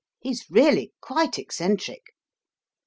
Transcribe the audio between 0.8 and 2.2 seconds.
quite eccentric."